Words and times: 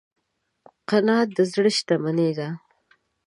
قناعت 0.89 1.27
د 1.37 1.37
زړه 1.51 1.69
شتمني 1.77 2.29
ده. 2.37 2.47